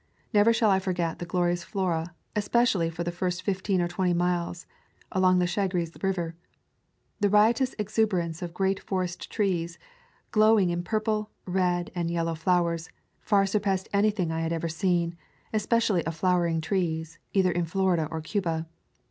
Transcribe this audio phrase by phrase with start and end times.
[0.33, 4.65] Never shall I forget the glorious flora, especially for the first fifteen or twenty miles
[5.11, 6.35] along the Chagres River.
[7.19, 9.77] The riotous exuberance of great forest trees,
[10.31, 14.31] glowing in purple, red, and yellow flow ers, far surpassed anything.
[14.31, 15.15] I had ever seen,
[15.53, 18.65] especially of flowering trees, either in Florida or Cuba.